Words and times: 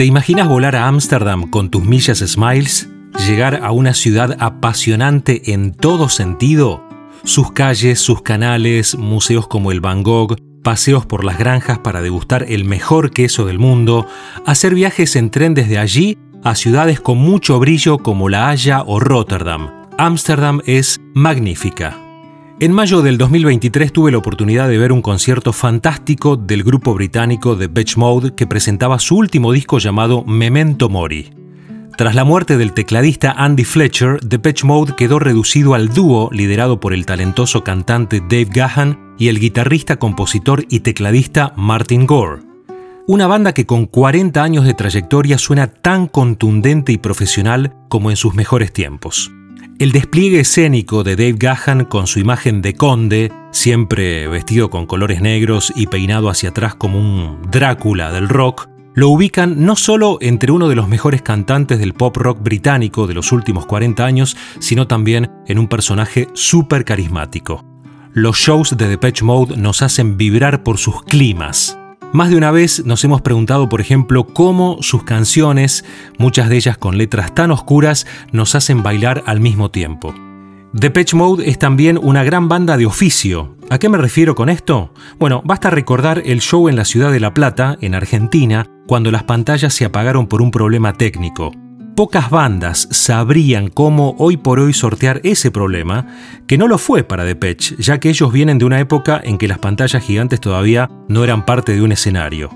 ¿Te 0.00 0.06
imaginas 0.06 0.48
volar 0.48 0.76
a 0.76 0.88
Ámsterdam 0.88 1.50
con 1.50 1.68
tus 1.68 1.84
millas 1.84 2.20
Smiles? 2.20 2.88
¿Llegar 3.28 3.60
a 3.62 3.70
una 3.70 3.92
ciudad 3.92 4.34
apasionante 4.40 5.52
en 5.52 5.74
todo 5.74 6.08
sentido? 6.08 6.82
Sus 7.24 7.52
calles, 7.52 8.00
sus 8.00 8.22
canales, 8.22 8.96
museos 8.96 9.46
como 9.46 9.70
el 9.72 9.82
Van 9.82 10.02
Gogh, 10.02 10.36
paseos 10.62 11.04
por 11.04 11.22
las 11.22 11.38
granjas 11.38 11.80
para 11.80 12.00
degustar 12.00 12.46
el 12.48 12.64
mejor 12.64 13.10
queso 13.10 13.44
del 13.44 13.58
mundo, 13.58 14.06
hacer 14.46 14.74
viajes 14.74 15.16
en 15.16 15.28
tren 15.28 15.52
desde 15.52 15.76
allí 15.76 16.16
a 16.44 16.54
ciudades 16.54 16.98
con 16.98 17.18
mucho 17.18 17.58
brillo 17.58 17.98
como 17.98 18.30
La 18.30 18.48
Haya 18.48 18.80
o 18.80 19.00
Rotterdam. 19.00 19.68
Ámsterdam 19.98 20.62
es 20.64 20.98
magnífica. 21.12 22.09
En 22.62 22.72
mayo 22.72 23.00
del 23.00 23.16
2023 23.16 23.90
tuve 23.90 24.12
la 24.12 24.18
oportunidad 24.18 24.68
de 24.68 24.76
ver 24.76 24.92
un 24.92 25.00
concierto 25.00 25.54
fantástico 25.54 26.36
del 26.36 26.62
grupo 26.62 26.92
británico 26.92 27.56
The 27.56 27.68
Beach 27.68 27.96
Mode 27.96 28.34
que 28.34 28.46
presentaba 28.46 28.98
su 28.98 29.16
último 29.16 29.52
disco 29.52 29.78
llamado 29.78 30.24
Memento 30.26 30.90
Mori. 30.90 31.30
Tras 31.96 32.14
la 32.14 32.24
muerte 32.24 32.58
del 32.58 32.74
tecladista 32.74 33.32
Andy 33.32 33.64
Fletcher, 33.64 34.20
The 34.20 34.36
Beach 34.36 34.64
Mode 34.64 34.92
quedó 34.94 35.18
reducido 35.18 35.72
al 35.72 35.88
dúo 35.88 36.28
liderado 36.34 36.80
por 36.80 36.92
el 36.92 37.06
talentoso 37.06 37.64
cantante 37.64 38.20
Dave 38.20 38.48
Gahan 38.52 39.14
y 39.18 39.28
el 39.28 39.40
guitarrista, 39.40 39.96
compositor 39.96 40.66
y 40.68 40.80
tecladista 40.80 41.54
Martin 41.56 42.04
Gore. 42.04 42.42
Una 43.06 43.26
banda 43.26 43.54
que 43.54 43.64
con 43.64 43.86
40 43.86 44.42
años 44.42 44.66
de 44.66 44.74
trayectoria 44.74 45.38
suena 45.38 45.68
tan 45.68 46.08
contundente 46.08 46.92
y 46.92 46.98
profesional 46.98 47.74
como 47.88 48.10
en 48.10 48.16
sus 48.16 48.34
mejores 48.34 48.70
tiempos. 48.70 49.32
El 49.80 49.92
despliegue 49.92 50.40
escénico 50.40 51.04
de 51.04 51.16
Dave 51.16 51.36
Gahan 51.38 51.86
con 51.86 52.06
su 52.06 52.18
imagen 52.18 52.60
de 52.60 52.74
conde, 52.74 53.32
siempre 53.50 54.28
vestido 54.28 54.68
con 54.68 54.84
colores 54.84 55.22
negros 55.22 55.72
y 55.74 55.86
peinado 55.86 56.28
hacia 56.28 56.50
atrás 56.50 56.74
como 56.74 56.98
un 56.98 57.40
Drácula 57.50 58.12
del 58.12 58.28
rock, 58.28 58.68
lo 58.92 59.08
ubican 59.08 59.64
no 59.64 59.76
solo 59.76 60.18
entre 60.20 60.52
uno 60.52 60.68
de 60.68 60.74
los 60.74 60.86
mejores 60.86 61.22
cantantes 61.22 61.78
del 61.78 61.94
pop 61.94 62.14
rock 62.18 62.42
británico 62.42 63.06
de 63.06 63.14
los 63.14 63.32
últimos 63.32 63.64
40 63.64 64.04
años, 64.04 64.36
sino 64.58 64.86
también 64.86 65.30
en 65.46 65.58
un 65.58 65.66
personaje 65.66 66.28
súper 66.34 66.84
carismático. 66.84 67.64
Los 68.12 68.36
shows 68.36 68.76
de 68.76 68.86
Depeche 68.86 69.24
Mode 69.24 69.56
nos 69.56 69.80
hacen 69.80 70.18
vibrar 70.18 70.62
por 70.62 70.76
sus 70.76 71.02
climas. 71.04 71.79
Más 72.12 72.28
de 72.28 72.36
una 72.36 72.50
vez 72.50 72.84
nos 72.84 73.04
hemos 73.04 73.22
preguntado, 73.22 73.68
por 73.68 73.80
ejemplo, 73.80 74.26
cómo 74.26 74.78
sus 74.80 75.04
canciones, 75.04 75.84
muchas 76.18 76.48
de 76.48 76.56
ellas 76.56 76.76
con 76.76 76.98
letras 76.98 77.32
tan 77.36 77.52
oscuras, 77.52 78.04
nos 78.32 78.56
hacen 78.56 78.82
bailar 78.82 79.22
al 79.26 79.38
mismo 79.38 79.70
tiempo. 79.70 80.12
Depeche 80.72 81.16
Mode 81.16 81.48
es 81.48 81.60
también 81.60 81.98
una 82.02 82.24
gran 82.24 82.48
banda 82.48 82.76
de 82.76 82.86
oficio. 82.86 83.56
¿A 83.70 83.78
qué 83.78 83.88
me 83.88 83.96
refiero 83.96 84.34
con 84.34 84.48
esto? 84.48 84.92
Bueno, 85.20 85.40
basta 85.44 85.70
recordar 85.70 86.20
el 86.24 86.40
show 86.40 86.68
en 86.68 86.74
la 86.74 86.84
ciudad 86.84 87.12
de 87.12 87.20
La 87.20 87.32
Plata, 87.32 87.78
en 87.80 87.94
Argentina, 87.94 88.66
cuando 88.88 89.12
las 89.12 89.22
pantallas 89.22 89.72
se 89.72 89.84
apagaron 89.84 90.26
por 90.26 90.42
un 90.42 90.50
problema 90.50 90.94
técnico. 90.94 91.52
Pocas 91.96 92.30
bandas 92.30 92.88
sabrían 92.90 93.68
cómo 93.68 94.14
hoy 94.18 94.36
por 94.36 94.58
hoy 94.58 94.72
sortear 94.72 95.20
ese 95.24 95.50
problema, 95.50 96.06
que 96.46 96.56
no 96.56 96.66
lo 96.66 96.78
fue 96.78 97.04
para 97.04 97.24
Depeche, 97.24 97.76
ya 97.78 98.00
que 98.00 98.08
ellos 98.08 98.32
vienen 98.32 98.58
de 98.58 98.64
una 98.64 98.80
época 98.80 99.20
en 99.22 99.36
que 99.36 99.48
las 99.48 99.58
pantallas 99.58 100.02
gigantes 100.02 100.40
todavía 100.40 100.88
no 101.08 101.24
eran 101.24 101.44
parte 101.44 101.72
de 101.72 101.82
un 101.82 101.92
escenario. 101.92 102.50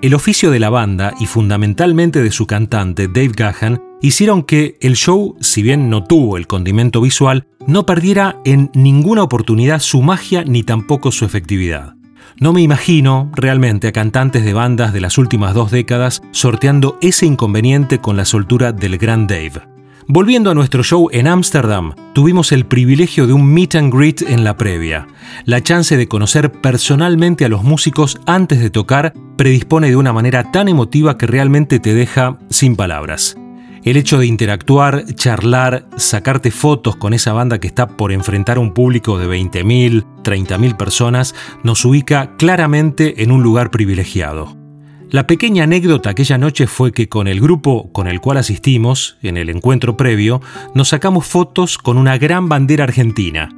El 0.00 0.14
oficio 0.14 0.50
de 0.50 0.60
la 0.60 0.70
banda 0.70 1.12
y 1.20 1.26
fundamentalmente 1.26 2.22
de 2.22 2.30
su 2.30 2.46
cantante 2.46 3.08
Dave 3.08 3.32
Gahan 3.36 3.82
hicieron 4.00 4.42
que 4.42 4.76
el 4.80 4.94
show, 4.94 5.36
si 5.40 5.62
bien 5.62 5.90
no 5.90 6.04
tuvo 6.04 6.36
el 6.36 6.46
condimento 6.46 7.00
visual, 7.00 7.46
no 7.66 7.84
perdiera 7.84 8.40
en 8.44 8.70
ninguna 8.74 9.22
oportunidad 9.22 9.80
su 9.80 10.02
magia 10.02 10.44
ni 10.44 10.62
tampoco 10.62 11.10
su 11.10 11.24
efectividad. 11.24 11.97
No 12.40 12.52
me 12.52 12.62
imagino 12.62 13.32
realmente 13.34 13.88
a 13.88 13.92
cantantes 13.92 14.44
de 14.44 14.52
bandas 14.52 14.92
de 14.92 15.00
las 15.00 15.18
últimas 15.18 15.54
dos 15.54 15.72
décadas 15.72 16.22
sorteando 16.30 16.96
ese 17.00 17.26
inconveniente 17.26 17.98
con 17.98 18.16
la 18.16 18.24
soltura 18.24 18.70
del 18.70 18.96
gran 18.96 19.26
Dave. 19.26 19.62
Volviendo 20.06 20.50
a 20.50 20.54
nuestro 20.54 20.84
show 20.84 21.08
en 21.12 21.26
Ámsterdam, 21.26 21.94
tuvimos 22.12 22.52
el 22.52 22.64
privilegio 22.64 23.26
de 23.26 23.32
un 23.32 23.44
meet 23.52 23.74
and 23.74 23.92
greet 23.92 24.22
en 24.22 24.44
la 24.44 24.56
previa. 24.56 25.08
La 25.46 25.62
chance 25.62 25.96
de 25.96 26.06
conocer 26.06 26.52
personalmente 26.52 27.44
a 27.44 27.48
los 27.48 27.64
músicos 27.64 28.20
antes 28.24 28.60
de 28.60 28.70
tocar 28.70 29.14
predispone 29.36 29.88
de 29.88 29.96
una 29.96 30.12
manera 30.12 30.52
tan 30.52 30.68
emotiva 30.68 31.18
que 31.18 31.26
realmente 31.26 31.80
te 31.80 31.92
deja 31.92 32.38
sin 32.50 32.76
palabras. 32.76 33.36
El 33.84 33.96
hecho 33.96 34.18
de 34.18 34.26
interactuar, 34.26 35.04
charlar, 35.14 35.86
sacarte 35.96 36.50
fotos 36.50 36.96
con 36.96 37.14
esa 37.14 37.32
banda 37.32 37.58
que 37.58 37.68
está 37.68 37.86
por 37.96 38.12
enfrentar 38.12 38.56
a 38.56 38.60
un 38.60 38.74
público 38.74 39.18
de 39.18 39.26
20.000, 39.28 40.22
30.000 40.22 40.76
personas, 40.76 41.34
nos 41.62 41.84
ubica 41.84 42.36
claramente 42.36 43.22
en 43.22 43.30
un 43.30 43.42
lugar 43.42 43.70
privilegiado. 43.70 44.56
La 45.10 45.26
pequeña 45.26 45.64
anécdota 45.64 46.10
aquella 46.10 46.36
noche 46.36 46.66
fue 46.66 46.92
que 46.92 47.08
con 47.08 47.28
el 47.28 47.40
grupo 47.40 47.90
con 47.92 48.08
el 48.08 48.20
cual 48.20 48.36
asistimos, 48.36 49.16
en 49.22 49.38
el 49.38 49.48
encuentro 49.48 49.96
previo, 49.96 50.42
nos 50.74 50.88
sacamos 50.88 51.26
fotos 51.26 51.78
con 51.78 51.96
una 51.96 52.18
gran 52.18 52.50
bandera 52.50 52.84
argentina, 52.84 53.48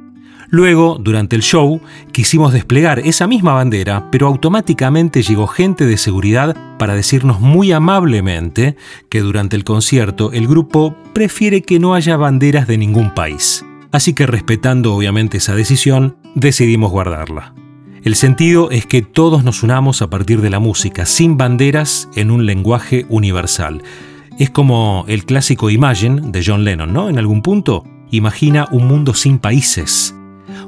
Luego, 0.51 0.97
durante 0.99 1.37
el 1.37 1.43
show, 1.43 1.79
quisimos 2.11 2.51
desplegar 2.51 2.99
esa 2.99 3.25
misma 3.25 3.53
bandera, 3.53 4.11
pero 4.11 4.27
automáticamente 4.27 5.23
llegó 5.23 5.47
gente 5.47 5.85
de 5.85 5.95
seguridad 5.95 6.57
para 6.77 6.93
decirnos 6.93 7.39
muy 7.39 7.71
amablemente 7.71 8.75
que 9.07 9.21
durante 9.21 9.55
el 9.55 9.63
concierto 9.63 10.33
el 10.33 10.49
grupo 10.49 10.93
prefiere 11.13 11.61
que 11.61 11.79
no 11.79 11.93
haya 11.93 12.17
banderas 12.17 12.67
de 12.67 12.77
ningún 12.77 13.13
país. 13.13 13.65
Así 13.93 14.13
que 14.13 14.27
respetando 14.27 14.93
obviamente 14.93 15.37
esa 15.37 15.55
decisión, 15.55 16.17
decidimos 16.35 16.91
guardarla. 16.91 17.53
El 18.03 18.15
sentido 18.15 18.71
es 18.71 18.85
que 18.85 19.01
todos 19.01 19.45
nos 19.45 19.63
unamos 19.63 20.01
a 20.01 20.09
partir 20.09 20.41
de 20.41 20.49
la 20.49 20.59
música, 20.59 21.05
sin 21.05 21.37
banderas, 21.37 22.09
en 22.15 22.29
un 22.29 22.45
lenguaje 22.45 23.05
universal. 23.07 23.83
Es 24.37 24.49
como 24.49 25.05
el 25.07 25.23
clásico 25.23 25.69
Imagine 25.69 26.19
de 26.25 26.43
John 26.45 26.65
Lennon, 26.65 26.91
¿no? 26.91 27.07
En 27.07 27.17
algún 27.17 27.41
punto, 27.41 27.85
imagina 28.09 28.67
un 28.71 28.87
mundo 28.87 29.13
sin 29.13 29.39
países. 29.39 30.13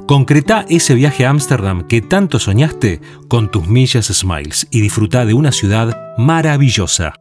Concreta 0.06 0.66
ese 0.68 0.96
viaje 0.96 1.26
a 1.26 1.30
Ámsterdam 1.30 1.88
que 1.88 2.02
tanto 2.02 2.38
soñaste 2.38 3.00
con 3.30 3.50
tus 3.50 3.68
millas 3.68 4.08
Smiles 4.08 4.68
y 4.70 4.82
disfruta 4.82 5.26
de 5.26 5.34
una 5.34 5.54
ciudad 5.54 5.98
maravillosa. 6.18 7.14